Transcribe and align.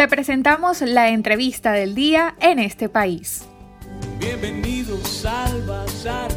Te 0.00 0.08
presentamos 0.08 0.80
la 0.80 1.10
entrevista 1.10 1.72
del 1.72 1.94
día 1.94 2.34
en 2.40 2.58
este 2.58 2.88
país. 2.88 3.46
Bienvenidos 4.18 5.26
al 5.26 5.60
Bazar. 5.66 6.30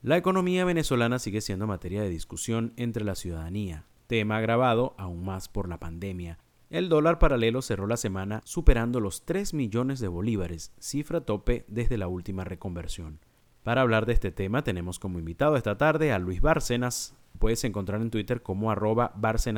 La 0.00 0.16
economía 0.16 0.64
venezolana 0.64 1.18
sigue 1.18 1.42
siendo 1.42 1.66
materia 1.66 2.00
de 2.00 2.08
discusión 2.08 2.72
entre 2.78 3.04
la 3.04 3.14
ciudadanía, 3.14 3.84
tema 4.06 4.38
agravado 4.38 4.94
aún 4.96 5.22
más 5.22 5.50
por 5.50 5.68
la 5.68 5.78
pandemia. 5.80 6.38
El 6.70 6.88
dólar 6.88 7.18
paralelo 7.18 7.60
cerró 7.60 7.86
la 7.86 7.98
semana 7.98 8.40
superando 8.44 9.00
los 9.00 9.26
3 9.26 9.52
millones 9.52 10.00
de 10.00 10.08
bolívares, 10.08 10.72
cifra 10.78 11.20
tope 11.20 11.66
desde 11.68 11.98
la 11.98 12.08
última 12.08 12.44
reconversión. 12.44 13.20
Para 13.64 13.82
hablar 13.82 14.06
de 14.06 14.14
este 14.14 14.32
tema 14.32 14.64
tenemos 14.64 14.98
como 14.98 15.18
invitado 15.18 15.56
esta 15.56 15.76
tarde 15.76 16.10
a 16.10 16.18
Luis 16.18 16.40
Bárcenas, 16.40 17.14
puedes 17.40 17.64
encontrar 17.64 18.00
en 18.00 18.10
Twitter 18.10 18.42
como 18.42 18.70
arroba 18.70 19.14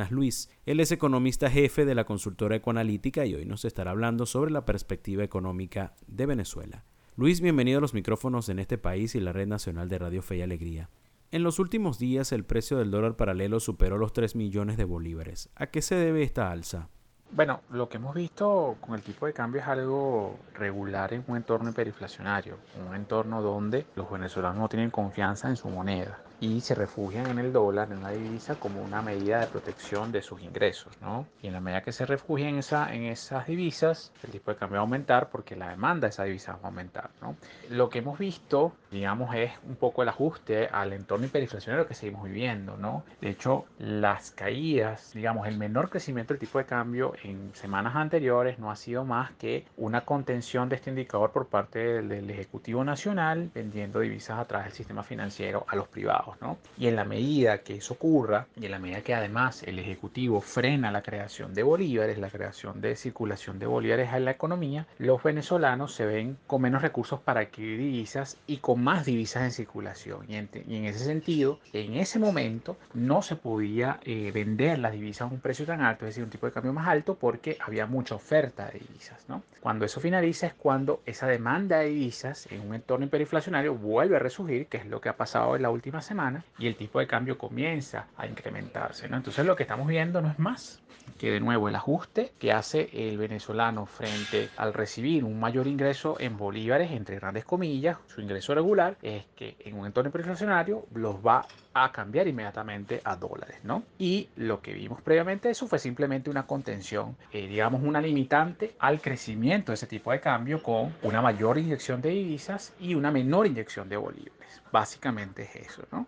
Luis. 0.09 0.49
Él 0.65 0.79
es 0.79 0.91
economista 0.91 1.51
jefe 1.51 1.85
de 1.85 1.93
la 1.93 2.05
consultora 2.05 2.55
Ecoanalítica 2.55 3.25
y 3.27 3.35
hoy 3.35 3.45
nos 3.45 3.65
estará 3.65 3.91
hablando 3.91 4.25
sobre 4.25 4.49
la 4.49 4.65
perspectiva 4.65 5.23
económica 5.23 5.93
de 6.07 6.25
Venezuela. 6.25 6.85
Luis, 7.15 7.41
bienvenido 7.41 7.77
a 7.77 7.81
los 7.81 7.93
micrófonos 7.93 8.49
en 8.49 8.57
este 8.57 8.79
país 8.79 9.13
y 9.13 9.19
la 9.19 9.33
Red 9.33 9.47
Nacional 9.47 9.89
de 9.89 9.99
Radio 9.99 10.23
Fe 10.23 10.37
y 10.37 10.41
Alegría. 10.41 10.89
En 11.29 11.43
los 11.43 11.59
últimos 11.59 11.99
días 11.99 12.31
el 12.31 12.45
precio 12.45 12.77
del 12.77 12.89
dólar 12.89 13.17
paralelo 13.17 13.59
superó 13.59 13.97
los 13.97 14.13
3 14.13 14.35
millones 14.35 14.77
de 14.77 14.85
bolívares. 14.85 15.49
¿A 15.55 15.67
qué 15.67 15.81
se 15.81 15.95
debe 15.95 16.23
esta 16.23 16.49
alza? 16.51 16.89
Bueno, 17.31 17.61
lo 17.69 17.89
que 17.89 17.97
hemos 17.97 18.15
visto 18.15 18.77
con 18.79 18.95
el 18.95 19.01
tipo 19.01 19.25
de 19.25 19.33
cambio 19.33 19.59
es 19.61 19.67
algo 19.67 20.39
regular 20.53 21.13
en 21.13 21.25
un 21.27 21.35
entorno 21.35 21.71
hiperinflacionario, 21.71 22.57
un 22.87 22.95
entorno 22.95 23.41
donde 23.41 23.87
los 23.95 24.09
venezolanos 24.09 24.57
no 24.57 24.69
tienen 24.69 24.89
confianza 24.89 25.49
en 25.49 25.57
su 25.57 25.67
moneda 25.69 26.22
y 26.39 26.61
se 26.61 26.75
refugian 26.75 27.27
en 27.27 27.39
el 27.39 27.53
dólar, 27.53 27.91
en 27.91 28.03
la 28.03 28.11
divisa, 28.11 28.55
como 28.55 28.81
una 28.81 29.01
medida 29.01 29.39
de 29.39 29.47
protección 29.47 30.11
de 30.11 30.21
sus 30.21 30.41
ingresos, 30.41 30.93
¿no? 31.01 31.25
Y 31.41 31.47
en 31.47 31.53
la 31.53 31.59
medida 31.59 31.81
que 31.81 31.91
se 31.91 32.05
refugian 32.05 32.49
en, 32.49 32.59
esa, 32.59 32.93
en 32.93 33.03
esas 33.03 33.47
divisas, 33.47 34.11
el 34.23 34.31
tipo 34.31 34.51
de 34.51 34.57
cambio 34.57 34.75
va 34.75 34.81
a 34.81 34.83
aumentar 34.83 35.29
porque 35.29 35.55
la 35.55 35.69
demanda 35.69 36.07
de 36.07 36.09
esa 36.09 36.23
divisa 36.23 36.53
va 36.53 36.59
a 36.63 36.67
aumentar, 36.67 37.11
¿no? 37.21 37.37
Lo 37.69 37.89
que 37.89 37.99
hemos 37.99 38.19
visto, 38.19 38.73
digamos, 38.91 39.33
es 39.35 39.51
un 39.67 39.75
poco 39.75 40.03
el 40.03 40.09
ajuste 40.09 40.67
al 40.67 40.93
entorno 40.93 41.25
hiperinflacionario 41.25 41.87
que 41.87 41.93
seguimos 41.93 42.23
viviendo, 42.25 42.77
¿no? 42.77 43.03
De 43.21 43.29
hecho, 43.29 43.65
las 43.79 44.31
caídas, 44.31 45.13
digamos, 45.13 45.47
el 45.47 45.57
menor 45.57 45.89
crecimiento 45.89 46.33
del 46.33 46.39
tipo 46.39 46.57
de 46.57 46.65
cambio 46.65 47.13
en 47.23 47.51
semanas 47.55 47.95
anteriores 47.95 48.59
no 48.59 48.71
ha 48.71 48.75
sido 48.75 49.05
más 49.05 49.31
que 49.33 49.65
una 49.77 50.01
contención 50.01 50.69
de 50.69 50.75
este 50.75 50.89
indicador 50.89 51.31
por 51.31 51.47
parte 51.47 51.79
del, 51.79 52.09
del 52.09 52.29
Ejecutivo 52.29 52.83
Nacional 52.83 53.49
vendiendo 53.53 53.99
divisas 53.99 54.39
a 54.39 54.45
través 54.45 54.67
del 54.67 54.75
sistema 54.75 55.03
financiero 55.03 55.65
a 55.67 55.75
los 55.75 55.87
privados. 55.87 56.32
Y 56.77 56.87
en 56.87 56.95
la 56.95 57.05
medida 57.05 57.59
que 57.59 57.75
eso 57.75 57.93
ocurra, 57.93 58.47
y 58.55 58.65
en 58.65 58.71
la 58.71 58.79
medida 58.79 59.01
que 59.01 59.13
además 59.13 59.63
el 59.63 59.79
Ejecutivo 59.79 60.41
frena 60.41 60.91
la 60.91 61.01
creación 61.01 61.53
de 61.53 61.63
bolívares, 61.63 62.17
la 62.17 62.29
creación 62.29 62.81
de 62.81 62.95
circulación 62.95 63.59
de 63.59 63.65
bolívares 63.65 64.13
en 64.13 64.25
la 64.25 64.31
economía, 64.31 64.87
los 64.97 65.21
venezolanos 65.21 65.93
se 65.93 66.05
ven 66.05 66.37
con 66.47 66.61
menos 66.61 66.81
recursos 66.81 67.19
para 67.19 67.41
adquirir 67.41 67.79
divisas 67.79 68.37
y 68.47 68.57
con 68.57 68.83
más 68.83 69.05
divisas 69.05 69.43
en 69.43 69.51
circulación. 69.51 70.25
Y 70.29 70.35
en, 70.35 70.85
ese 70.85 71.05
sentido, 71.05 71.59
en 71.73 71.95
ese 71.95 72.19
momento 72.19 72.77
no 72.93 73.21
se 73.21 73.35
podía 73.35 73.99
eh, 74.03 74.31
vender 74.33 74.79
las 74.79 74.93
divisas 74.93 75.29
a 75.29 75.33
un 75.33 75.39
precio 75.39 75.65
tan 75.65 75.81
alto, 75.81 76.05
es 76.05 76.11
decir, 76.11 76.23
un 76.23 76.29
tipo 76.29 76.45
de 76.45 76.51
cambio 76.51 76.73
más 76.73 76.87
alto, 76.87 77.15
porque 77.15 77.57
había 77.59 77.85
mucha 77.85 78.15
oferta 78.15 78.67
de 78.67 78.79
divisas. 78.79 79.25
Cuando 79.61 79.85
eso 79.85 80.01
finaliza 80.01 80.47
es 80.47 80.53
cuando 80.53 81.01
esa 81.05 81.27
demanda 81.27 81.79
de 81.79 81.87
divisas 81.87 82.47
en 82.51 82.67
un 82.67 82.75
entorno 82.75 83.05
hiperinflacionario 83.05 83.75
vuelve 83.75 84.17
a 84.17 84.19
resurgir, 84.19 84.67
que 84.67 84.77
es 84.77 84.85
lo 84.85 84.99
que 85.01 85.09
ha 85.09 85.17
pasado 85.17 85.55
en 85.55 85.61
la 85.61 85.69
última 85.69 86.01
semana 86.01 86.12
y 86.59 86.67
el 86.67 86.75
tipo 86.75 86.99
de 86.99 87.07
cambio 87.07 87.37
comienza 87.37 88.07
a 88.17 88.27
incrementarse. 88.27 89.09
¿no? 89.09 89.17
Entonces 89.17 89.45
lo 89.45 89.55
que 89.55 89.63
estamos 89.63 89.87
viendo 89.87 90.21
no 90.21 90.29
es 90.29 90.37
más 90.37 90.81
que 91.17 91.31
de 91.31 91.39
nuevo 91.39 91.67
el 91.67 91.75
ajuste 91.75 92.33
que 92.39 92.51
hace 92.51 92.89
el 92.93 93.17
venezolano 93.17 93.85
frente 93.85 94.49
al 94.57 94.73
recibir 94.73 95.23
un 95.23 95.39
mayor 95.39 95.67
ingreso 95.67 96.15
en 96.19 96.37
bolívares, 96.37 96.91
entre 96.91 97.15
grandes 97.17 97.45
comillas, 97.45 97.97
su 98.07 98.21
ingreso 98.21 98.53
regular, 98.55 98.97
es 99.01 99.25
que 99.35 99.57
en 99.59 99.77
un 99.77 99.85
entorno 99.85 100.09
hiperinflacionario 100.09 100.85
los 100.93 101.15
va 101.15 101.45
a 101.73 101.91
cambiar 101.91 102.27
inmediatamente 102.27 103.01
a 103.03 103.15
dólares, 103.15 103.57
¿no? 103.63 103.83
Y 103.97 104.29
lo 104.35 104.61
que 104.61 104.73
vimos 104.73 105.01
previamente 105.01 105.49
eso 105.49 105.67
fue 105.67 105.79
simplemente 105.79 106.29
una 106.29 106.45
contención, 106.45 107.17
eh, 107.31 107.47
digamos 107.47 107.81
una 107.83 108.01
limitante 108.01 108.75
al 108.79 109.01
crecimiento 109.01 109.71
de 109.71 109.75
ese 109.75 109.87
tipo 109.87 110.11
de 110.11 110.19
cambio 110.19 110.61
con 110.61 110.93
una 111.01 111.21
mayor 111.21 111.57
inyección 111.57 112.01
de 112.01 112.09
divisas 112.09 112.73
y 112.79 112.95
una 112.95 113.11
menor 113.11 113.47
inyección 113.47 113.89
de 113.89 113.97
bolívares. 113.97 114.61
Básicamente 114.71 115.43
es 115.43 115.67
eso, 115.67 115.83
¿no? 115.91 116.07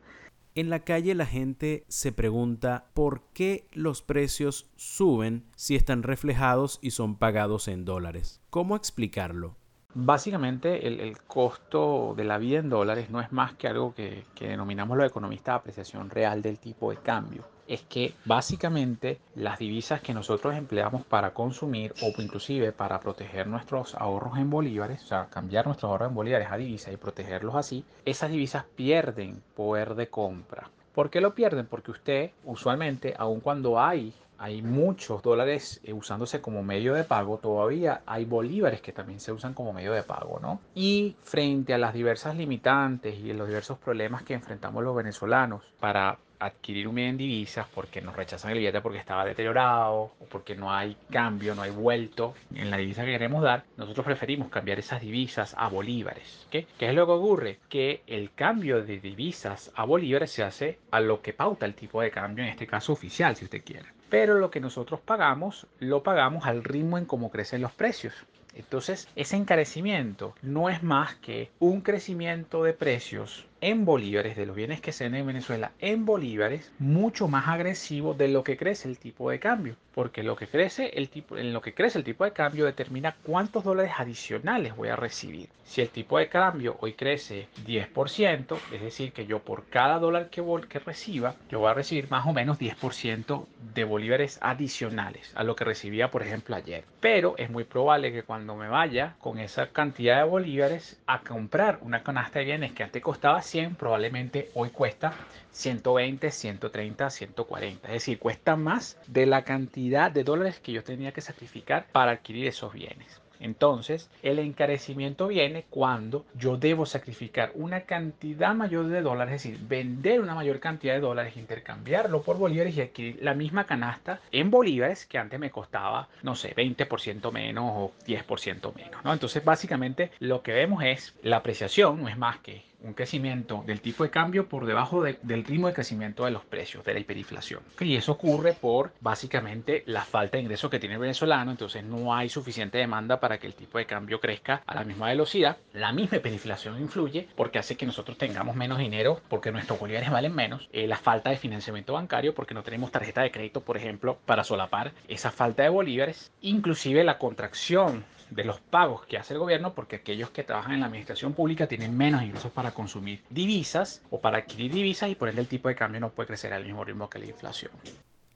En 0.56 0.70
la 0.70 0.80
calle 0.80 1.16
la 1.16 1.26
gente 1.26 1.84
se 1.90 2.14
pregunta 2.14 2.86
por 2.94 3.24
qué 3.34 3.68
los 3.74 4.02
precios 4.02 4.70
suben 4.78 5.44
si 5.58 5.76
están 5.76 6.02
reflejados 6.02 6.80
y 6.82 6.92
son 6.92 7.18
pagados 7.18 7.68
en 7.68 7.84
dólares. 7.84 8.42
¿Cómo 8.50 8.78
explicarlo? 8.78 9.58
Básicamente 9.98 10.88
el, 10.88 11.18
costo 11.26 12.14
de 12.18 12.26
la 12.26 12.38
vida 12.38 12.60
en 12.60 12.70
dólares 12.70 13.10
no 13.10 13.22
es 13.22 13.32
más 13.32 13.54
que 13.54 13.68
algo 13.68 13.96
que, 13.96 14.26
que 14.36 14.50
denominamos 14.50 14.98
los 14.98 15.08
economistas 15.08 15.56
apreciación 15.56 16.10
real 16.10 16.42
del 16.42 16.60
tipo 16.60 16.92
de 16.92 16.98
cambio 16.98 17.46
es 17.68 17.82
que 17.82 18.14
básicamente 18.26 19.20
las 19.36 19.58
divisas 19.58 20.02
que 20.02 20.14
nosotros 20.14 20.56
empleamos 20.56 21.06
para 21.06 21.34
consumir 21.34 21.94
o 22.02 22.22
inclusive 22.22 22.72
para 22.72 23.00
proteger 23.00 23.48
nuestros 23.48 23.96
ahorros 23.96 24.38
en 24.38 24.50
bolívares, 24.50 25.04
o 25.04 25.08
sea, 25.08 25.28
cambiar 25.30 25.66
nuestros 25.66 25.90
ahorros 25.90 26.10
en 26.10 26.16
bolívares 26.16 26.50
a 26.52 26.58
divisas 26.58 26.94
y 26.94 26.98
protegerlos 26.98 27.56
así, 27.56 27.84
esas 28.06 28.32
divisas 28.32 28.66
pierden 28.76 29.42
poder 29.56 29.96
de 29.96 30.10
compra. 30.10 30.70
¿Por 30.96 31.10
qué 31.10 31.20
lo 31.20 31.36
pierden? 31.36 31.68
Porque 31.68 31.92
usted 31.92 32.32
usualmente, 32.46 33.14
aun 33.18 33.42
cuando 33.42 33.82
hay 33.82 34.14
hay 34.38 34.62
muchos 34.62 35.22
dólares 35.22 35.80
eh, 35.84 35.94
usándose 35.94 36.42
como 36.42 36.64
medio 36.64 36.94
de 36.94 37.04
pago, 37.04 37.38
todavía 37.38 38.02
hay 38.06 38.26
bolívares 38.26 38.82
que 38.82 38.92
también 38.92 39.20
se 39.20 39.32
usan 39.32 39.54
como 39.54 39.72
medio 39.72 39.94
de 39.94 40.04
pago, 40.04 40.40
¿no? 40.42 40.60
Y 40.74 41.16
frente 41.24 41.74
a 41.74 41.78
las 41.78 41.94
diversas 41.94 42.36
limitantes 42.36 43.18
y 43.18 43.34
los 43.34 43.48
diversos 43.48 43.78
problemas 43.78 44.24
que 44.24 44.34
enfrentamos 44.34 44.84
los 44.84 44.96
venezolanos 44.96 45.64
para 45.80 46.18
adquirir 46.40 46.88
un 46.88 46.96
bien 46.96 47.10
en 47.10 47.18
divisas 47.18 47.68
porque 47.74 48.02
nos 48.02 48.16
rechazan 48.16 48.52
el 48.52 48.58
billete 48.58 48.82
porque 48.82 49.00
estaba 49.00 49.26
deteriorado 49.26 50.12
o 50.20 50.26
porque 50.30 50.56
no 50.56 50.74
hay 50.74 50.98
cambio, 51.12 51.56
no 51.56 51.62
hay 51.62 51.72
vuelto 51.72 52.34
en 52.54 52.70
la 52.70 52.78
divisa 52.78 53.06
que 53.06 53.12
queremos 53.12 53.44
dar, 53.44 53.64
nosotros 53.78 54.06
preferimos 54.06 54.50
cambiar 54.50 54.80
esas 54.80 55.02
divisas 55.02 55.56
a 55.58 55.68
bolívares. 55.70 56.48
¿Qué? 56.50 56.68
¿Qué 56.78 56.90
es 56.90 56.96
lo 56.96 57.06
que 57.06 57.12
ocurre? 57.12 57.60
Que 57.70 58.04
el 58.08 58.32
cambio 58.34 58.84
de 58.84 59.00
divisas 59.00 59.72
a 59.76 59.86
bolívares 59.86 60.32
se 60.32 60.44
hace 60.44 60.80
a 60.92 61.00
lo 61.00 61.22
que 61.22 61.34
pauta 61.34 61.66
el 61.66 61.76
tipo 61.76 62.02
de 62.02 62.12
cambio, 62.12 62.44
en 62.44 62.50
este 62.50 62.68
caso 62.68 62.94
oficial, 62.94 63.36
si 63.36 63.46
usted 63.46 63.64
quiere. 63.64 63.86
Pero 64.10 64.36
lo 64.36 64.52
que 64.52 64.60
nosotros 64.60 65.00
pagamos, 65.00 65.68
lo 65.80 66.04
pagamos 66.04 66.46
al 66.46 66.64
ritmo 66.64 66.98
en 66.98 67.06
cómo 67.06 67.32
crecen 67.32 67.62
los 67.62 67.74
precios. 67.74 68.14
Entonces, 68.56 69.10
ese 69.16 69.36
encarecimiento 69.36 70.34
no 70.42 70.70
es 70.70 70.82
más 70.82 71.16
que 71.16 71.52
un 71.60 71.82
crecimiento 71.82 72.64
de 72.64 72.74
precios 72.74 73.46
en 73.62 73.86
bolívares 73.86 74.36
de 74.36 74.46
los 74.46 74.56
bienes 74.56 74.82
que 74.82 74.92
se 74.92 75.06
ven 75.06 75.16
en 75.16 75.28
Venezuela 75.28 75.72
en 75.80 76.06
bolívares 76.06 76.72
mucho 76.80 77.28
más 77.28 77.48
agresivo 77.48 78.14
de 78.14 78.28
lo 78.28 78.44
que 78.44 78.58
crece 78.58 78.88
el 78.88 78.98
tipo 78.98 79.30
de 79.30 79.40
cambio 79.40 79.76
porque 79.96 80.24
lo 80.24 80.36
que 80.36 80.48
crece 80.48 80.92
el 80.96 81.08
tipo 81.08 81.38
en 81.38 81.54
lo 81.54 81.62
que 81.62 81.74
crece 81.74 81.98
el 81.98 82.04
tipo 82.04 82.26
de 82.26 82.34
cambio 82.34 82.66
determina 82.66 83.16
cuántos 83.24 83.64
dólares 83.64 83.94
adicionales 83.98 84.76
voy 84.76 84.90
a 84.90 84.98
recibir. 84.98 85.48
Si 85.64 85.82
el 85.82 85.90
tipo 85.90 86.20
de 86.20 86.28
cambio 86.28 86.76
hoy 86.82 86.94
crece 86.94 87.48
10% 87.66 88.58
es 88.74 88.82
decir 88.82 89.14
que 89.14 89.26
yo 89.26 89.40
por 89.40 89.66
cada 89.68 89.98
dólar 89.98 90.30
que, 90.30 90.44
que 90.70 90.80
reciba 90.80 91.34
yo 91.50 91.60
voy 91.60 91.72
a 91.72 91.74
recibir 91.74 92.12
más 92.12 92.28
o 92.28 92.34
menos 92.34 92.60
10% 92.60 93.46
de 93.74 93.84
bolívares 93.86 94.38
adicionales 94.42 95.32
a 95.34 95.44
lo 95.44 95.56
que 95.56 95.64
recibía 95.64 96.12
por 96.12 96.24
ejemplo 96.24 96.58
ayer. 96.58 96.84
Pero 97.00 97.36
es 97.38 97.50
muy 97.50 97.64
probable 97.64 98.12
que 98.12 98.24
cuando 98.24 98.56
me 98.56 98.68
vaya 98.68 99.16
con 99.20 99.40
esa 99.40 99.68
cantidad 99.68 100.18
de 100.18 100.30
bolívares 100.30 101.00
a 101.08 101.22
comprar 101.22 101.80
una 101.82 102.04
canasta 102.04 102.40
de 102.40 102.46
bienes 102.46 102.74
que 102.74 102.84
antes 102.84 103.02
costaba 103.02 103.42
probablemente 103.78 104.50
hoy 104.56 104.70
cuesta 104.70 105.14
120, 105.52 106.32
130, 106.32 107.10
140. 107.10 107.88
Es 107.88 107.94
decir, 107.94 108.20
cuesta 108.20 108.56
más 108.56 108.98
de 109.08 109.26
la 109.26 109.44
cantidad 109.44 110.12
de 110.12 110.24
dólares 110.24 110.60
que 110.60 110.72
yo 110.72 110.84
tenía 110.84 111.12
que 111.12 111.22
sacrificar 111.22 111.86
para 111.92 112.12
adquirir 112.12 112.48
esos 112.48 112.74
bienes. 112.74 113.22
Entonces, 113.40 114.10
el 114.24 114.40
encarecimiento 114.40 115.28
viene 115.28 115.66
cuando 115.70 116.26
yo 116.36 116.58
debo 116.58 116.86
sacrificar 116.86 117.52
una 117.56 117.82
cantidad 117.82 118.56
mayor 118.56 118.88
de 118.88 119.02
dólares, 119.02 119.36
es 119.36 119.44
decir, 119.44 119.68
vender 119.68 120.22
una 120.22 120.36
mayor 120.36 120.60
cantidad 120.60 120.94
de 120.94 121.00
dólares, 121.00 121.38
intercambiarlo 121.38 122.22
por 122.22 122.38
bolívares 122.38 122.76
y 122.78 122.82
adquirir 122.82 123.20
la 123.22 123.34
misma 123.34 123.66
canasta 123.66 124.20
en 124.32 124.50
bolívares 124.52 125.06
que 125.06 125.18
antes 125.18 125.40
me 125.40 125.52
costaba, 125.52 126.08
no 126.24 126.36
sé, 126.36 126.56
20% 126.56 127.32
menos 127.32 127.66
o 127.76 127.92
10% 128.08 128.74
menos. 128.76 129.04
¿no? 129.04 129.14
Entonces, 129.14 129.44
básicamente, 129.44 130.12
lo 130.20 130.42
que 130.42 130.54
vemos 130.54 130.84
es 130.84 131.14
la 131.22 131.38
apreciación, 131.38 132.02
no 132.02 132.08
es 132.08 132.18
más 132.18 132.40
que 132.40 132.64
un 132.86 132.94
crecimiento 132.94 133.64
del 133.66 133.82
tipo 133.82 134.04
de 134.04 134.10
cambio 134.10 134.48
por 134.48 134.66
debajo 134.66 135.04
del 135.04 135.44
ritmo 135.44 135.68
de 135.68 135.74
crecimiento 135.74 136.26
de 136.26 136.32
los 136.32 136.46
precios, 136.46 136.86
de 136.86 136.94
la 136.94 137.00
hiperinflación. 137.00 137.62
Y 137.80 137.96
eso 137.96 138.14
ocurre 138.14 138.54
por 138.54 138.94
básicamente 139.02 139.84
la 139.88 140.04
falta 140.04 140.38
de 140.38 140.44
ingresos 140.44 140.70
que 140.70 140.80
tiene 140.80 140.96
el 140.96 141.02
venezolano, 141.02 141.52
entonces 141.52 141.84
no 141.84 142.14
hay 142.14 142.30
suficiente 142.30 142.78
demanda 142.78 143.20
para 143.20 143.40
que 143.40 143.48
el 143.48 143.56
tipo 143.56 143.78
de 143.78 143.86
cambio 143.86 144.20
crezca 144.20 144.62
a 144.66 144.76
la 144.76 144.84
misma 144.84 145.08
velocidad. 145.08 145.58
La 145.74 145.92
misma 145.92 146.18
hiperinflación 146.18 146.80
influye 146.80 147.28
porque 147.36 147.60
hace 147.60 147.76
que 147.76 147.86
nosotros 147.86 148.18
tengamos 148.18 148.56
menos 148.56 148.78
dinero 148.78 149.22
porque 149.30 149.52
nuestros 149.52 149.80
bolívares 149.80 150.12
valen 150.12 150.36
menos. 150.36 150.70
Eh, 150.72 150.88
la 150.88 150.98
falta 150.98 151.32
de 151.32 151.38
financiamiento 151.38 151.94
bancario 151.94 152.34
porque 152.36 152.54
no 152.54 152.64
tenemos 152.64 152.92
tarjeta 152.92 153.22
de 153.22 153.32
crédito, 153.32 153.62
por 153.62 153.78
ejemplo, 153.78 154.18
para 154.26 154.44
solapar 154.44 154.94
esa 155.08 155.32
falta 155.32 155.64
de 155.64 155.70
bolívares. 155.70 156.32
Inclusive 156.42 157.04
la 157.04 157.18
contracción 157.18 158.06
de 158.30 158.44
los 158.44 158.60
pagos 158.60 159.06
que 159.06 159.18
hace 159.18 159.34
el 159.34 159.40
gobierno 159.40 159.74
porque 159.74 159.98
aquellos 159.98 160.30
que 160.30 160.44
trabajan 160.44 160.74
en 160.74 160.80
la 160.82 160.88
administración 160.88 161.34
pública 161.34 161.68
tienen 161.68 161.96
menos 161.96 162.24
ingresos 162.24 162.52
para 162.52 162.72
consumir 162.72 163.22
divisas 163.30 164.02
o 164.10 164.20
para 164.20 164.40
adquirir 164.40 164.74
divisas 164.74 165.10
y 165.10 165.16
por 165.16 165.30
ende 165.30 165.42
el 165.42 165.48
tipo 165.48 165.68
de 165.68 165.76
cambio 165.76 166.02
no 166.02 166.10
puede 166.10 166.28
crecer 166.28 166.54
al 166.54 166.64
mismo 166.64 166.84
ritmo 166.84 167.10
que 167.10 167.20
la 167.20 167.26
inflación. 167.26 167.72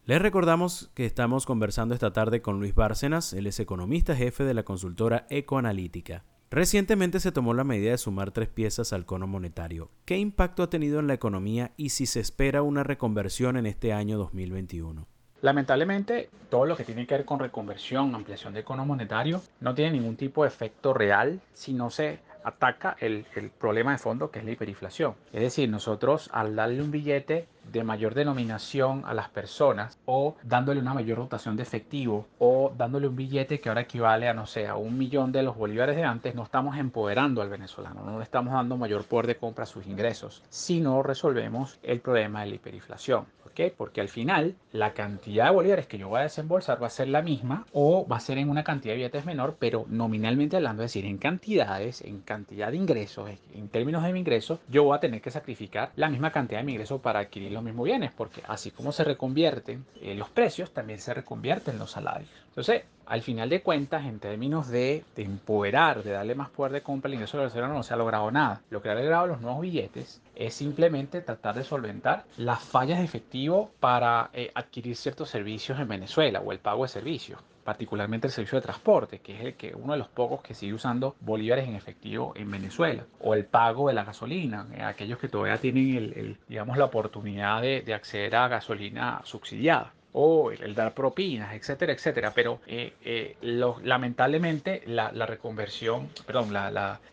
Les 0.05 0.21
recordamos 0.21 0.89
que 0.95 1.05
estamos 1.05 1.45
conversando 1.45 1.93
esta 1.93 2.13
tarde 2.13 2.41
con 2.41 2.59
Luis 2.59 2.73
Bárcenas, 2.73 3.33
él 3.33 3.45
es 3.45 3.59
economista 3.59 4.15
jefe 4.15 4.43
de 4.43 4.55
la 4.55 4.63
consultora 4.63 5.27
Ecoanalítica. 5.29 6.23
Recientemente 6.51 7.19
se 7.19 7.31
tomó 7.31 7.53
la 7.53 7.63
medida 7.63 7.91
de 7.91 7.97
sumar 7.99 8.31
tres 8.31 8.49
piezas 8.49 8.91
al 8.91 9.05
cono 9.05 9.27
monetario. 9.27 9.91
¿Qué 10.05 10.17
impacto 10.17 10.63
ha 10.63 10.69
tenido 10.69 10.99
en 10.99 11.05
la 11.05 11.13
economía 11.13 11.73
y 11.77 11.89
si 11.89 12.07
se 12.07 12.19
espera 12.19 12.63
una 12.63 12.83
reconversión 12.83 13.55
en 13.55 13.67
este 13.67 13.93
año 13.93 14.17
2021? 14.17 15.07
Lamentablemente, 15.41 16.29
todo 16.49 16.65
lo 16.65 16.75
que 16.75 16.83
tiene 16.83 17.07
que 17.07 17.15
ver 17.15 17.25
con 17.25 17.39
reconversión, 17.39 18.13
ampliación 18.13 18.53
de 18.53 18.63
cono 18.63 18.85
monetario, 18.85 19.41
no 19.61 19.73
tiene 19.73 19.91
ningún 19.91 20.17
tipo 20.17 20.43
de 20.43 20.49
efecto 20.49 20.93
real 20.93 21.39
si 21.53 21.73
no 21.73 21.89
se 21.89 22.19
ataca 22.43 22.95
el, 22.99 23.25
el, 23.35 23.49
problema 23.49 23.91
de 23.91 23.97
fondo 23.97 24.31
que 24.31 24.39
es 24.39 24.45
la 24.45 24.51
hiperinflación. 24.51 25.15
Es 25.33 25.41
decir, 25.41 25.69
nosotros 25.69 26.29
al 26.33 26.55
darle 26.55 26.81
un 26.81 26.91
billete 26.91 27.47
de 27.71 27.83
mayor 27.83 28.15
denominación 28.15 29.03
a 29.05 29.13
las 29.13 29.29
personas 29.29 29.97
o 30.05 30.35
dándole 30.43 30.79
una 30.79 30.93
mayor 30.93 31.19
rotación 31.19 31.55
de 31.55 31.63
efectivo 31.63 32.27
o 32.39 32.73
dándole 32.75 33.07
un 33.07 33.15
billete 33.15 33.59
que 33.59 33.69
ahora 33.69 33.81
equivale 33.81 34.27
a, 34.27 34.33
no 34.33 34.45
sé, 34.45 34.67
a 34.67 34.75
un 34.75 34.97
millón 34.97 35.31
de 35.31 35.43
los 35.43 35.55
bolívares 35.55 35.95
de 35.95 36.03
antes, 36.03 36.35
no 36.35 36.43
estamos 36.43 36.77
empoderando 36.77 37.41
al 37.41 37.49
venezolano, 37.49 38.03
no 38.03 38.17
le 38.17 38.23
estamos 38.23 38.53
dando 38.53 38.77
mayor 38.77 39.03
poder 39.03 39.27
de 39.27 39.37
compra 39.37 39.63
a 39.63 39.67
sus 39.67 39.85
ingresos, 39.85 40.43
sino 40.49 41.03
resolvemos 41.03 41.79
el 41.83 41.99
problema 41.99 42.41
de 42.41 42.47
la 42.47 42.55
hiperinflación. 42.55 43.25
¿Por 43.49 43.71
Porque 43.73 44.01
al 44.01 44.09
final 44.09 44.55
la 44.71 44.93
cantidad 44.93 45.45
de 45.45 45.51
bolívares 45.51 45.87
que 45.87 45.97
yo 45.97 46.09
voy 46.09 46.19
a 46.19 46.23
desembolsar 46.23 46.81
va 46.81 46.87
a 46.87 46.91
ser 46.91 47.07
la 47.07 47.21
misma 47.21 47.65
o 47.73 48.07
va 48.07 48.17
a 48.17 48.19
ser 48.19 48.37
en 48.37 48.49
una 48.49 48.63
cantidad 48.63 48.93
de 48.93 48.97
billetes 48.97 49.25
menor, 49.25 49.57
pero 49.59 49.85
nominalmente 49.89 50.55
hablando, 50.55 50.83
es 50.83 50.93
decir, 50.93 51.05
en 51.05 51.17
cantidades, 51.17 52.01
en 52.01 52.21
cantidad 52.21 52.71
de 52.71 52.77
ingresos, 52.77 53.29
en 53.53 53.67
términos 53.69 54.03
de 54.03 54.13
mi 54.13 54.19
ingreso, 54.19 54.59
yo 54.69 54.83
voy 54.83 54.95
a 54.95 54.99
tener 54.99 55.21
que 55.21 55.31
sacrificar 55.31 55.91
la 55.95 56.09
misma 56.09 56.31
cantidad 56.31 56.59
de 56.59 56.65
mi 56.65 56.73
ingreso 56.73 57.01
para 57.01 57.19
adquirir 57.19 57.51
los 57.51 57.63
mismos 57.63 57.85
bienes, 57.85 58.11
porque 58.11 58.43
así 58.47 58.71
como 58.71 58.91
se 58.91 59.03
reconvierten 59.03 59.85
eh, 60.01 60.15
los 60.15 60.29
precios, 60.29 60.71
también 60.71 60.99
se 60.99 61.13
reconvierten 61.13 61.79
los 61.79 61.91
salarios. 61.91 62.29
Entonces, 62.59 62.83
al 63.05 63.21
final 63.21 63.47
de 63.47 63.61
cuentas, 63.61 64.05
en 64.05 64.19
términos 64.19 64.67
de, 64.67 65.05
empoderar, 65.15 66.03
de 66.03 66.11
darle 66.11 66.35
más 66.35 66.49
poder 66.49 66.73
de 66.73 66.81
compra 66.81 67.07
al 67.07 67.13
ingreso 67.13 67.37
del 67.37 67.45
venezolano, 67.45 67.73
no 67.73 67.83
se 67.83 67.93
ha 67.93 67.97
logrado 67.97 68.29
nada. 68.31 68.63
Lo 68.69 68.81
que 68.81 68.89
ha 68.89 68.95
logrado 68.95 69.27
los 69.27 69.39
nuevos 69.39 69.61
billetes 69.61 70.21
es 70.35 70.55
simplemente 70.55 71.21
tratar 71.21 71.55
de 71.55 71.63
solventar 71.63 72.25
las 72.35 72.61
fallas 72.61 72.99
de 72.99 73.05
efectivo 73.05 73.71
para 73.79 74.29
eh, 74.33 74.51
adquirir 74.53 74.97
ciertos 74.97 75.29
servicios 75.29 75.79
en 75.79 75.87
Venezuela 75.87 76.41
o 76.41 76.51
el 76.51 76.59
pago 76.59 76.83
de 76.83 76.89
servicios 76.89 77.39
particularmente 77.63 78.25
el 78.25 78.33
servicio 78.33 78.55
de 78.55 78.63
transporte, 78.63 79.19
que 79.19 79.35
es 79.35 79.41
el 79.41 79.53
que 79.53 79.75
uno 79.75 79.93
de 79.93 79.99
los 79.99 80.07
pocos 80.07 80.41
que 80.41 80.55
sigue 80.55 80.73
usando 80.73 81.15
bolívares 81.19 81.67
en 81.67 81.75
efectivo 81.75 82.33
en 82.35 82.49
Venezuela, 82.49 83.05
o 83.19 83.35
el 83.35 83.45
pago 83.45 83.89
de 83.89 83.93
la 83.93 84.03
gasolina, 84.03 84.65
eh, 84.73 84.81
aquellos 84.81 85.19
que 85.19 85.27
todavía 85.27 85.59
tienen 85.59 85.95
el, 85.95 86.37
digamos 86.47 86.79
la 86.79 86.85
oportunidad 86.85 87.61
de, 87.61 87.81
de 87.81 87.93
acceder 87.93 88.35
a 88.35 88.47
gasolina 88.47 89.21
subsidiada 89.23 89.93
o 90.13 90.51
el, 90.51 90.75
dar 90.75 90.93
propinas, 90.93 91.53
etcétera, 91.53 91.93
etcétera. 91.93 92.31
Pero 92.33 92.61
eh, 92.67 92.93
eh, 93.01 93.37
lamentablemente 93.41 94.83
la, 94.85 95.09
reconversión, 95.25 96.09
perdón, 96.25 96.53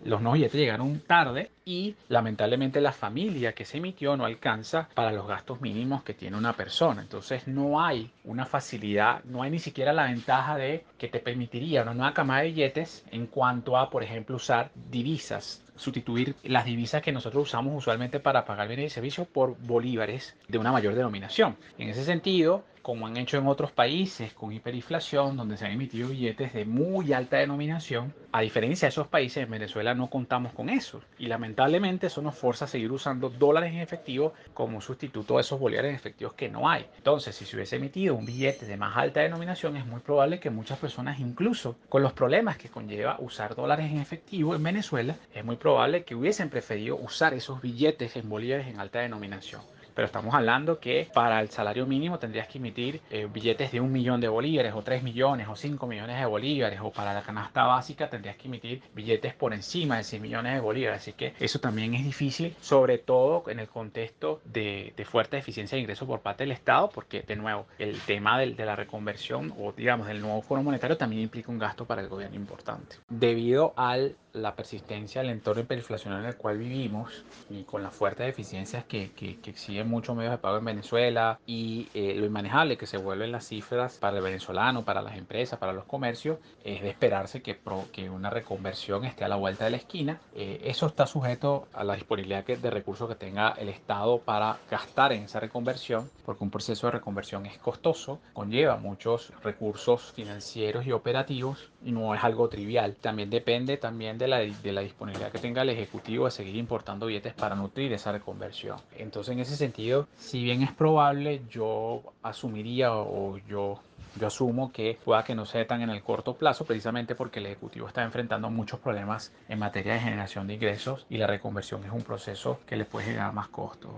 los 0.04 0.20
nuevos 0.20 0.38
billetes 0.38 0.60
llegaron 0.60 1.00
tarde 1.00 1.50
y 1.64 1.96
lamentablemente 2.08 2.81
la 2.81 2.93
familia 2.93 3.52
que 3.52 3.64
se 3.64 3.78
emitió 3.78 4.16
no 4.16 4.25
alcanza 4.25 4.88
para 4.94 5.12
los 5.12 5.26
gastos 5.26 5.60
mínimos 5.60 6.02
que 6.04 6.14
tiene 6.14 6.37
una 6.37 6.52
persona. 6.52 7.02
Entonces 7.02 7.46
no 7.48 7.82
hay 7.82 8.10
una 8.25 8.46
facilidad, 8.46 9.22
no 9.25 9.42
hay 9.42 9.50
ni 9.50 9.58
siquiera 9.58 9.92
la 9.92 10.04
ventaja 10.04 10.56
de 10.56 10.84
que 10.99 11.08
te 11.08 11.20
permitiría 11.20 11.82
una 11.82 11.94
nueva 11.94 12.14
cama 12.14 12.40
de 12.40 12.49
billetes 12.49 13.04
en 13.10 13.26
cuanto 13.26 13.76
a, 13.76 13.90
por 13.90 14.02
ejemplo, 14.02 14.37
usar 14.37 14.70
divisas 14.90 15.62
sustituir 15.76 16.34
las 16.42 16.64
divisas 16.64 17.02
que 17.02 17.12
nosotros 17.12 17.44
usamos 17.44 17.76
usualmente 17.76 18.19
para 18.19 18.44
pagar 18.44 18.66
bienes 18.69 18.87
y 18.87 18.94
servicios 18.94 19.26
por 19.26 19.56
bolívares 19.58 20.34
de 20.49 20.58
una 20.58 20.72
mayor 20.72 20.94
denominación. 20.94 21.56
En 21.78 21.90
ese 21.90 22.04
sentido, 22.04 22.64
como 22.86 23.08
han 23.08 23.16
hecho 23.16 23.36
en 23.36 23.48
otros 23.48 23.72
países 23.72 24.32
con 24.32 24.52
hiperinflación, 24.52 25.36
donde 25.36 25.56
se 25.56 25.66
han 25.66 25.72
emitido 25.72 26.08
billetes 26.08 26.52
de 26.52 26.64
muy 26.64 27.12
alta 27.12 27.38
denominación, 27.38 28.14
a 28.30 28.42
diferencia 28.42 28.86
de 28.86 28.90
esos 28.90 29.08
países, 29.08 29.42
en 29.42 29.50
Venezuela 29.50 29.92
no 29.92 30.08
contamos 30.08 30.52
con 30.52 30.68
eso. 30.68 31.00
Y 31.18 31.26
lamentablemente 31.26 32.06
eso 32.06 32.22
nos 32.22 32.36
forza 32.36 32.66
a 32.66 32.68
seguir 32.68 32.92
usando 32.92 33.28
dólares 33.28 33.72
en 33.72 33.80
efectivo 33.80 34.34
como 34.54 34.80
sustituto 34.80 35.34
de 35.34 35.40
esos 35.40 35.58
bolívares 35.58 35.88
en 35.88 35.96
efectivos 35.96 36.34
que 36.34 36.48
no 36.48 36.68
hay. 36.68 36.86
Entonces, 36.96 37.34
si 37.34 37.44
se 37.44 37.56
hubiese 37.56 37.74
emitido 37.74 38.14
un 38.14 38.24
billete 38.24 38.66
de 38.66 38.76
más 38.76 38.96
alta 38.96 39.18
denominación, 39.18 39.76
es 39.76 39.84
muy 39.84 39.98
probable 39.98 40.38
que 40.38 40.50
muchas 40.50 40.78
personas, 40.78 41.18
incluso 41.18 41.74
con 41.88 42.04
los 42.04 42.12
problemas 42.12 42.56
que 42.56 42.68
conlleva 42.68 43.16
usar 43.18 43.56
dólares 43.56 43.90
en 43.90 43.98
efectivo 43.98 44.54
en 44.54 44.62
Venezuela, 44.62 45.16
es 45.34 45.44
muy 45.44 45.56
probable 45.56 46.04
que 46.04 46.14
hubiesen 46.14 46.50
preferido 46.50 46.94
usar 46.94 47.34
esos 47.34 47.60
billetes 47.60 48.14
en 48.14 48.28
bolívares 48.28 48.68
en 48.68 48.78
alta 48.78 49.00
denominación 49.00 49.62
pero 49.96 50.06
estamos 50.06 50.34
hablando 50.34 50.78
que 50.78 51.08
para 51.12 51.40
el 51.40 51.48
salario 51.48 51.87
mínimo 51.87 52.19
tendrías 52.19 52.46
que 52.48 52.58
emitir 52.58 53.00
eh, 53.10 53.26
billetes 53.32 53.72
de 53.72 53.81
un 53.81 53.90
millón 53.90 54.20
de 54.20 54.28
bolívares 54.28 54.75
o 54.75 54.82
tres 54.82 55.02
millones 55.02 55.48
o 55.48 55.56
cinco 55.56 55.87
millones 55.87 56.20
de 56.20 56.26
bolívares 56.26 56.81
o 56.82 56.93
para 56.93 57.14
la 57.14 57.22
canasta 57.22 57.64
básica 57.64 58.10
tendrías 58.10 58.37
que 58.37 58.46
emitir 58.46 58.82
billetes 58.94 59.34
por 59.34 59.54
encima 59.54 59.96
de 59.96 60.04
100 60.04 60.20
millones 60.20 60.52
de 60.52 60.60
bolívares. 60.60 61.00
Así 61.00 61.14
que 61.14 61.32
eso 61.40 61.60
también 61.60 61.94
es 61.94 62.04
difícil, 62.04 62.54
sobre 62.60 62.98
todo 62.98 63.44
en 63.48 63.58
el 63.58 63.69
contexto 63.69 64.43
de, 64.44 64.93
fuerte 65.10 65.37
deficiencia 65.37 65.76
de 65.76 65.81
ingresos 65.81 66.06
por 66.06 66.20
parte 66.20 66.44
del 66.44 66.52
Estado, 66.52 66.90
porque 66.90 67.22
de 67.22 67.37
nuevo 67.37 67.66
el 67.78 67.99
tema 68.00 68.38
de, 68.38 68.52
de 68.52 68.66
la 68.66 68.76
reconversión 68.76 69.54
o 69.58 69.72
digamos 69.72 70.08
del 70.08 70.20
nuevo 70.20 70.42
foro 70.42 70.62
monetario 70.62 70.99
también 70.99 71.22
implica 71.22 71.50
un 71.50 71.58
gasto 71.58 71.87
para 71.87 72.02
el 72.02 72.08
gobierno 72.08 72.37
importante. 72.37 72.96
Debido 73.08 73.72
al 73.76 74.14
la 74.37 74.54
persistencia 74.54 75.22
del 75.22 75.31
entorno 75.31 75.62
hiperinflacionario 75.62 76.25
en 76.25 76.31
el 76.31 76.37
cual 76.37 76.58
vivimos 76.58 77.25
y 77.49 77.62
con 77.62 77.82
las 77.82 77.94
fuertes 77.94 78.26
deficiencias 78.26 78.84
que, 78.84 79.10
que, 79.12 79.40
que 79.40 79.50
exigen 79.50 79.85
muchos 79.86 80.14
medios 80.14 80.32
de 80.32 80.38
pago 80.38 80.58
en 80.58 80.64
Venezuela 80.64 81.38
y 81.46 81.88
eh, 81.94 82.14
lo 82.16 82.26
inmanejable 82.26 82.76
que 82.76 82.86
se 82.86 82.98
vuelven 82.98 83.32
las 83.32 83.46
cifras 83.46 83.96
para 83.98 84.18
el 84.18 84.22
venezolano, 84.22 84.84
para 84.84 85.02
las 85.02 85.16
empresas, 85.16 85.58
para 85.58 85.72
los 85.72 85.84
comercios, 85.84 86.38
es 86.64 86.82
de 86.82 86.90
esperarse 86.90 87.42
que, 87.42 87.58
que 87.92 88.10
una 88.10 88.30
reconversión 88.30 89.04
esté 89.04 89.24
a 89.24 89.28
la 89.28 89.36
vuelta 89.36 89.64
de 89.64 89.70
la 89.70 89.76
esquina. 89.78 90.20
Eh, 90.34 90.60
eso 90.64 90.86
está 90.86 91.06
sujeto 91.06 91.68
a 91.72 91.84
la 91.84 91.94
disponibilidad 91.94 92.44
de 92.44 92.70
recursos 92.70 93.08
que 93.08 93.14
tenga 93.14 93.52
el 93.52 93.68
Estado 93.68 94.18
para 94.18 94.58
gastar 94.70 95.12
en 95.12 95.24
esa 95.24 95.40
reconversión, 95.40 96.10
porque 96.24 96.44
un 96.44 96.50
proceso 96.50 96.88
de 96.88 96.92
reconversión 96.92 97.46
es 97.46 97.58
costoso, 97.58 98.20
conlleva 98.32 98.76
muchos 98.76 99.32
recursos 99.42 100.12
financieros 100.12 100.86
y 100.86 100.92
operativos 100.92 101.70
y 101.82 101.92
no 101.92 102.14
es 102.14 102.22
algo 102.22 102.49
trivial. 102.49 102.96
También 103.00 103.30
depende 103.30 103.76
también 103.76 104.18
de 104.18 104.26
de 104.26 104.72
la, 104.72 104.80
disponibilidad 104.80 105.30
que 105.30 105.38
tenga 105.38 105.62
el 105.62 105.70
Ejecutivo 105.70 106.25
de 106.25 106.30
seguir 106.30 106.56
importando 106.56 107.06
billetes 107.06 107.34
para 107.34 107.54
nutrir 107.54 107.92
esa 107.92 108.12
reconversión. 108.12 108.78
Entonces, 108.96 109.32
en 109.32 109.40
ese 109.40 109.56
sentido, 109.56 109.75
si 110.18 110.42
bien 110.42 110.62
es 110.62 110.73
probable, 110.73 111.42
yo 111.50 112.02
asumiría 112.23 112.95
o 112.95 113.38
yo 113.49 113.80
yo 114.18 114.26
asumo 114.26 114.73
que 114.73 114.99
pueda 115.04 115.25
que 115.25 115.35
no 115.35 115.45
sea 115.45 115.66
tan 115.66 115.83
en 115.83 115.90
el 115.90 116.02
corto 116.02 116.35
plazo, 116.35 116.64
precisamente 116.64 117.14
porque 117.14 117.40
el 117.40 117.47
Ejecutivo 117.47 117.87
está 117.87 118.02
enfrentando 118.02 118.49
muchos 118.50 118.80
problemas 118.80 119.33
en 119.49 119.59
materia 119.59 119.95
de 119.95 120.00
generación 120.00 120.47
de 120.47 120.54
ingresos 120.54 121.06
y 121.11 121.18
la 121.18 121.26
reconversión 121.26 121.85
es 121.85 121.92
un 121.92 122.02
proceso 122.02 122.61
que 122.66 122.76
le 122.76 122.85
puede 122.85 123.06
generar 123.06 123.33
más 123.33 123.49
costos. 123.49 123.90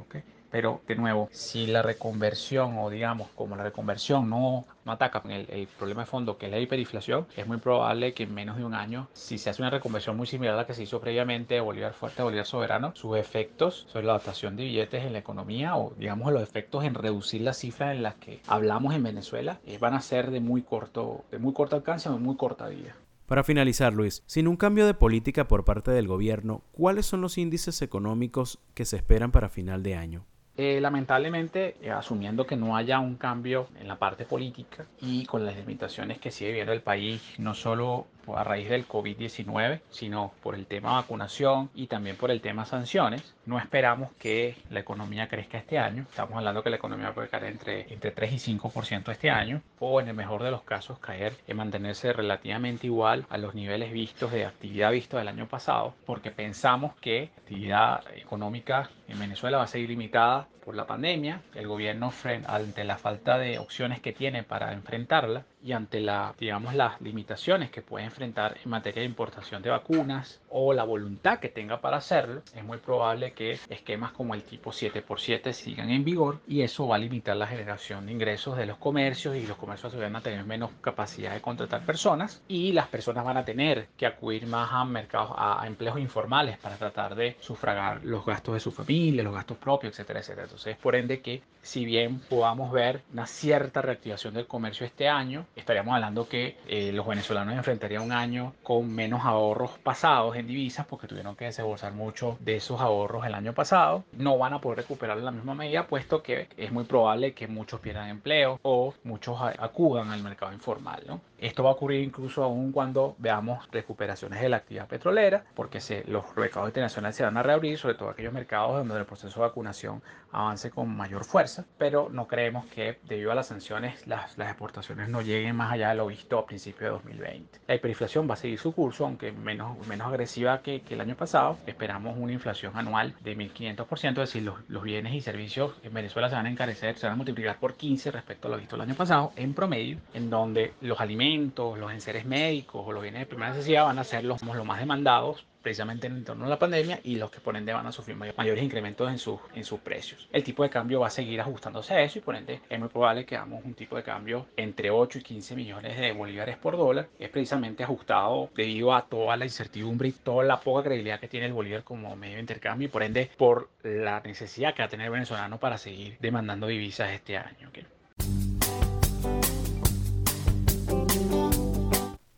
Pero 0.50 0.80
de 0.86 0.96
nuevo, 0.96 1.28
si 1.32 1.66
la 1.66 1.82
reconversión 1.82 2.78
o 2.78 2.90
digamos 2.90 3.28
como 3.34 3.56
la 3.56 3.64
reconversión 3.64 4.30
no, 4.30 4.64
ataca 4.86 5.22
el, 5.28 5.46
el, 5.50 5.66
problema 5.66 6.02
de 6.02 6.06
fondo 6.06 6.38
que 6.38 6.46
es 6.46 6.52
la 6.52 6.58
hiperinflación, 6.58 7.26
es 7.36 7.46
muy 7.46 7.58
probable 7.58 8.14
que 8.14 8.22
en 8.22 8.34
menos 8.34 8.56
de 8.56 8.64
un 8.64 8.74
año, 8.74 9.08
si 9.12 9.38
se 9.38 9.50
hace 9.50 9.62
una 9.62 9.70
reconversión 9.70 10.16
muy 10.16 10.26
similar 10.26 10.54
a 10.54 10.58
la 10.58 10.66
que 10.66 10.74
se 10.74 10.82
hizo 10.82 11.00
previamente 11.00 11.54
de 11.54 11.60
Bolívar 11.60 11.92
fuerte 11.92 12.22
a 12.22 12.24
Bolívar 12.24 12.46
soberano, 12.46 12.92
sus 12.94 13.16
efectos 13.16 13.86
sobre 13.88 14.06
la 14.06 14.12
adaptación 14.12 14.56
de 14.56 14.64
billetes 14.64 15.04
en 15.04 15.12
la 15.12 15.18
economía 15.18 15.76
o 15.76 15.92
digamos 15.96 16.32
los 16.32 16.42
efectos 16.42 16.84
en 16.84 16.94
reducir 16.94 17.42
las 17.42 17.58
cifras 17.58 17.94
en 17.94 18.02
las 18.02 18.14
que 18.14 18.40
hablamos 18.46 18.94
en 18.94 19.02
Venezuela 19.02 19.60
eh, 19.66 19.78
van 19.78 19.94
a 19.94 20.00
ser 20.00 20.30
de 20.30 20.40
muy 20.40 20.62
corto, 20.62 21.24
de 21.30 21.38
muy 21.38 21.52
corto 21.52 21.76
alcance 21.76 22.08
o 22.08 22.12
de 22.12 22.18
muy 22.18 22.36
corta 22.36 22.68
vida. 22.68 22.94
Para 23.26 23.44
finalizar, 23.44 23.92
Luis, 23.92 24.22
sin 24.24 24.48
un 24.48 24.56
cambio 24.56 24.86
de 24.86 24.94
política 24.94 25.46
por 25.46 25.66
parte 25.66 25.90
del 25.90 26.08
gobierno, 26.08 26.62
¿cuáles 26.72 27.04
son 27.04 27.20
los 27.20 27.36
índices 27.36 27.82
económicos 27.82 28.58
que 28.72 28.86
se 28.86 28.96
esperan 28.96 29.32
para 29.32 29.50
final 29.50 29.82
de 29.82 29.96
año? 29.96 30.24
Eh, 30.60 30.80
lamentablemente, 30.80 31.76
eh, 31.80 31.92
asumiendo 31.92 32.44
que 32.44 32.56
no 32.56 32.76
haya 32.76 32.98
un 32.98 33.14
cambio 33.14 33.68
en 33.78 33.86
la 33.86 33.96
parte 33.96 34.24
política 34.24 34.86
y 35.00 35.24
con 35.24 35.46
las 35.46 35.54
limitaciones 35.56 36.18
que 36.18 36.32
sigue 36.32 36.50
viviendo 36.50 36.72
el 36.72 36.82
país, 36.82 37.22
no 37.38 37.54
solo 37.54 38.08
a 38.37 38.44
raíz 38.44 38.68
del 38.68 38.87
COVID-19, 38.87 39.80
sino 39.90 40.32
por 40.42 40.54
el 40.54 40.66
tema 40.66 40.94
vacunación 40.94 41.70
y 41.75 41.87
también 41.87 42.16
por 42.16 42.30
el 42.30 42.40
tema 42.40 42.64
sanciones. 42.64 43.35
No 43.47 43.58
esperamos 43.58 44.11
que 44.18 44.56
la 44.70 44.80
economía 44.80 45.28
crezca 45.28 45.58
este 45.58 45.78
año. 45.78 46.06
Estamos 46.11 46.37
hablando 46.37 46.62
que 46.62 46.70
la 46.70 46.76
economía 46.76 47.14
puede 47.14 47.28
caer 47.28 47.44
entre, 47.44 47.92
entre 47.92 48.11
3 48.11 48.32
y 48.32 48.58
5% 48.58 49.11
este 49.12 49.30
año, 49.30 49.62
o 49.78 50.00
en 50.00 50.08
el 50.08 50.14
mejor 50.14 50.42
de 50.42 50.50
los 50.50 50.62
casos 50.62 50.99
caer 50.99 51.35
y 51.47 51.54
mantenerse 51.54 52.12
relativamente 52.12 52.87
igual 52.87 53.26
a 53.30 53.38
los 53.38 53.54
niveles 53.54 53.92
vistos 53.92 54.32
de 54.32 54.44
actividad 54.44 54.92
visto 54.92 55.16
del 55.16 55.28
año 55.28 55.47
pasado, 55.47 55.94
porque 56.06 56.30
pensamos 56.30 56.94
que 56.97 57.30
la 57.35 57.40
actividad 57.42 58.16
económica 58.16 58.90
en 59.08 59.18
Venezuela 59.18 59.58
va 59.58 59.64
a 59.64 59.68
seguir 59.68 59.88
limitada 59.88 60.49
por 60.64 60.76
la 60.76 60.87
pandemia. 60.87 61.40
El 61.54 61.66
gobierno, 61.66 62.12
ante 62.47 62.85
la 62.85 62.99
falta 62.99 63.38
de 63.38 63.58
opciones 63.58 64.00
que 64.00 64.12
tiene 64.12 64.42
para 64.42 64.75
enfrentarla, 64.75 65.44
y 65.68 65.72
ante 65.75 66.00
la, 66.00 66.34
digamos, 66.38 66.75
las 66.75 66.98
limitaciones 67.02 67.70
que 67.70 67.82
puede 67.82 68.06
enfrentar 68.06 68.56
en 68.64 68.70
materia 68.70 69.02
de 69.02 69.06
importación 69.06 69.60
de 69.60 69.68
vacunas 69.68 70.40
o 70.48 70.72
la 70.72 70.82
voluntad 70.82 71.40
que 71.40 71.50
tenga 71.50 71.82
para 71.82 71.98
hacerlo, 71.98 72.40
es 72.54 72.64
muy 72.64 72.78
probable 72.78 73.32
que 73.32 73.58
esquemas 73.68 74.12
como 74.12 74.32
el 74.34 74.44
tipo 74.44 74.70
7x7 74.70 75.52
sigan 75.52 75.90
en 75.90 76.04
vigor 76.04 76.40
y 76.48 76.62
eso 76.62 76.88
va 76.88 76.96
a 76.96 76.98
limitar 76.98 77.37
la 77.37 77.46
generación 77.46 78.06
de 78.06 78.12
ingresos 78.12 78.56
de 78.56 78.64
los 78.64 78.78
comercios 78.78 79.37
y 79.37 79.46
los 79.46 79.58
comercios 79.58 79.94
van 79.94 80.16
a 80.16 80.22
tener 80.22 80.42
menos 80.46 80.70
capacidad 80.80 81.34
de 81.34 81.42
contratar 81.42 81.84
personas 81.84 82.42
y 82.48 82.72
las 82.72 82.88
personas 82.88 83.22
van 83.26 83.37
a 83.37 83.44
tener 83.44 83.88
que 83.98 84.06
acudir 84.06 84.46
más 84.46 84.70
a 84.72 84.87
mercados, 84.87 85.32
a, 85.37 85.66
empleos 85.66 85.98
informales 85.98 86.56
para 86.56 86.76
tratar 86.76 87.14
de 87.14 87.37
sufragar 87.40 88.02
los 88.06 88.25
gastos 88.25 88.54
de 88.54 88.60
su 88.60 88.72
familia, 88.72 89.22
los 89.22 89.34
gastos 89.34 89.58
propios, 89.58 89.92
etcétera, 89.92 90.20
etcétera. 90.20 90.44
Entonces, 90.44 90.78
por 90.78 90.96
ende 90.96 91.20
que 91.20 91.42
si 91.60 91.84
bien 91.84 92.20
podamos 92.20 92.72
ver 92.72 93.02
una 93.12 93.26
cierta 93.26 93.82
reactivación 93.82 94.32
del 94.32 94.46
comercio 94.46 94.87
este 94.87 95.08
año, 95.08 95.44
estaríamos 95.58 95.94
hablando 95.94 96.28
que 96.28 96.56
eh, 96.66 96.92
los 96.92 97.06
venezolanos 97.06 97.54
enfrentarían 97.54 98.02
un 98.02 98.12
año 98.12 98.54
con 98.62 98.90
menos 98.90 99.24
ahorros 99.24 99.78
pasados 99.78 100.36
en 100.36 100.46
divisas 100.46 100.86
porque 100.86 101.06
tuvieron 101.06 101.36
que 101.36 101.46
desembolsar 101.46 101.92
mucho 101.92 102.36
de 102.40 102.56
esos 102.56 102.80
ahorros 102.80 103.26
el 103.26 103.34
año 103.34 103.52
pasado. 103.52 104.04
No 104.12 104.38
van 104.38 104.54
a 104.54 104.60
poder 104.60 104.78
recuperar 104.78 105.18
en 105.18 105.24
la 105.24 105.30
misma 105.30 105.54
medida 105.54 105.86
puesto 105.86 106.22
que 106.22 106.48
es 106.56 106.72
muy 106.72 106.84
probable 106.84 107.34
que 107.34 107.46
muchos 107.46 107.80
pierdan 107.80 108.08
empleo 108.08 108.58
o 108.62 108.94
muchos 109.04 109.38
acudan 109.58 110.10
al 110.10 110.22
mercado 110.22 110.52
informal. 110.52 111.02
¿no? 111.06 111.20
Esto 111.38 111.62
va 111.62 111.70
a 111.70 111.72
ocurrir 111.74 112.02
incluso 112.02 112.42
aún 112.42 112.72
cuando 112.72 113.14
veamos 113.18 113.68
recuperaciones 113.70 114.40
de 114.40 114.48
la 114.48 114.58
actividad 114.58 114.88
petrolera 114.88 115.44
porque 115.54 115.80
se, 115.80 116.04
los 116.06 116.24
mercados 116.36 116.68
internacionales 116.68 117.16
se 117.16 117.24
van 117.24 117.36
a 117.36 117.42
reabrir, 117.42 117.78
sobre 117.78 117.94
todo 117.94 118.10
aquellos 118.10 118.32
mercados 118.32 118.76
donde 118.78 118.98
el 118.98 119.06
proceso 119.06 119.40
de 119.40 119.46
vacunación 119.46 120.02
avance 120.32 120.70
con 120.70 120.94
mayor 120.94 121.24
fuerza, 121.24 121.64
pero 121.78 122.08
no 122.10 122.26
creemos 122.26 122.66
que 122.66 122.98
debido 123.04 123.32
a 123.32 123.34
las 123.34 123.46
sanciones 123.46 124.06
las, 124.06 124.36
las 124.36 124.48
exportaciones 124.48 125.08
no 125.08 125.22
lleguen 125.22 125.47
más 125.52 125.72
allá 125.72 125.90
de 125.90 125.96
lo 125.96 126.06
visto 126.06 126.38
a 126.38 126.46
principios 126.46 126.80
de 126.80 126.88
2020. 126.90 127.60
La 127.66 127.74
hiperinflación 127.74 128.28
va 128.28 128.34
a 128.34 128.36
seguir 128.36 128.58
su 128.58 128.72
curso, 128.72 129.04
aunque 129.04 129.32
menos, 129.32 129.86
menos 129.86 130.08
agresiva 130.08 130.62
que, 130.62 130.80
que 130.80 130.94
el 130.94 131.00
año 131.00 131.16
pasado. 131.16 131.58
Esperamos 131.66 132.16
una 132.18 132.32
inflación 132.32 132.72
anual 132.76 133.14
de 133.20 133.36
1.500%, 133.36 134.10
es 134.10 134.16
decir, 134.16 134.42
los, 134.42 134.56
los, 134.68 134.82
bienes 134.82 135.14
y 135.14 135.20
servicios 135.20 135.74
en 135.82 135.92
Venezuela 135.92 136.28
se 136.28 136.34
van 136.36 136.46
a 136.46 136.50
encarecer, 136.50 136.96
se 136.96 137.06
van 137.06 137.14
a 137.14 137.16
multiplicar 137.16 137.58
por 137.58 137.74
15 137.74 138.10
respecto 138.10 138.48
a 138.48 138.50
lo 138.52 138.56
visto 138.56 138.76
el 138.76 138.82
año 138.82 138.94
pasado, 138.94 139.32
en 139.36 139.54
promedio, 139.54 139.98
en 140.14 140.30
donde 140.30 140.74
los 140.80 141.00
alimentos, 141.00 141.78
los 141.78 141.92
enseres 141.92 142.24
médicos 142.24 142.82
o 142.86 142.92
los 142.92 143.02
bienes 143.02 143.20
de 143.20 143.26
primera 143.26 143.50
necesidad 143.50 143.84
van 143.84 143.98
a 143.98 144.04
ser 144.04 144.24
los, 144.24 144.42
los 144.42 144.64
más 144.64 144.78
demandados 144.78 145.46
precisamente 145.68 146.06
en 146.06 146.25
torno 146.25 146.46
a 146.46 146.48
la 146.48 146.58
pandemia 146.58 146.98
y 147.04 147.16
los 147.16 147.30
que 147.30 147.40
por 147.40 147.54
ende 147.54 147.75
van 147.75 147.87
a 147.87 147.92
sufrir 147.92 148.16
mayores 148.16 148.64
incrementos 148.64 149.10
en 149.10 149.18
sus, 149.18 149.38
en 149.54 149.64
sus 149.64 149.80
precios. 149.80 150.26
El 150.32 150.42
tipo 150.42 150.62
de 150.62 150.70
cambio 150.70 151.00
va 151.00 151.08
a 151.08 151.10
seguir 151.10 151.42
ajustándose 151.42 151.92
a 151.92 152.00
eso 152.00 152.18
y 152.18 152.22
por 152.22 152.37
ende 152.37 152.62
es 152.70 152.78
muy 152.80 152.88
probable 152.88 153.26
que 153.26 153.37
hagamos 153.37 153.62
un 153.66 153.75
tipo 153.75 153.94
de 153.94 154.02
cambio 154.02 154.46
entre 154.56 154.90
8 154.90 155.18
y 155.18 155.22
15 155.22 155.56
millones 155.56 156.00
de 156.00 156.12
bolívares 156.12 156.56
por 156.56 156.78
dólar. 156.78 157.08
Es 157.18 157.28
precisamente 157.28 157.84
ajustado 157.84 158.48
debido 158.56 158.94
a 158.94 159.04
toda 159.04 159.37
la 159.37 159.44
incertidumbre 159.44 160.08
y 160.08 160.12
toda 160.12 160.42
la 160.42 160.58
poca 160.58 160.84
credibilidad 160.84 161.20
que 161.20 161.28
tiene 161.28 161.44
el 161.44 161.52
bolívar 161.52 161.84
como 161.84 162.16
medio 162.16 162.37
de 162.37 162.40
intercambio 162.40 162.88
y 162.88 162.90
por 162.90 163.02
ende 163.02 163.30
por 163.37 163.68
la 163.82 164.20
necesidad 164.20 164.72
que 164.72 164.80
va 164.80 164.87
a 164.87 164.88
tener 164.88 165.04
el 165.04 165.12
venezolano 165.12 165.60
para 165.60 165.76
seguir 165.76 166.16
demandando 166.18 166.66
divisas 166.66 167.10
este 167.10 167.37
año. 167.37 167.70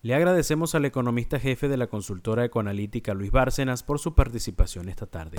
Le 0.02 0.14
agradecemos 0.14 0.74
al 0.74 0.86
economista 0.86 1.38
jefe 1.38 1.68
de 1.68 1.76
la 1.76 1.86
consultora 1.86 2.44
ecoanalítica 2.44 3.12
Luis 3.12 3.30
Bárcenas 3.30 3.82
por 3.82 3.98
su 3.98 4.14
participación 4.14 4.88
esta 4.88 5.06
tarde. 5.06 5.36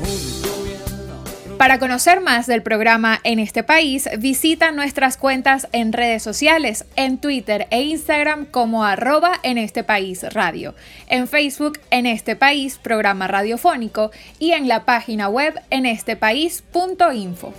Para 1.58 1.80
conocer 1.80 2.22
más 2.22 2.46
del 2.46 2.62
programa 2.62 3.20
en 3.24 3.40
este 3.40 3.64
país, 3.64 4.08
visita 4.20 4.72
nuestras 4.72 5.18
cuentas 5.18 5.68
en 5.72 5.94
redes 5.94 6.22
sociales, 6.22 6.86
en 6.96 7.20
Twitter 7.20 7.68
e 7.72 7.82
Instagram 7.82 8.46
como 8.46 8.84
arroba 8.84 9.34
en 9.42 9.58
este 9.58 9.84
país 9.84 10.24
radio, 10.34 10.76
en 11.08 11.28
Facebook 11.28 11.80
en 11.90 12.06
este 12.06 12.36
país 12.36 12.78
programa 12.78 13.28
radiofónico 13.28 14.12
y 14.38 14.52
en 14.52 14.68
la 14.68 14.86
página 14.86 15.28
web 15.28 15.54
en 15.72 15.88
estepaís.info. 15.88 17.54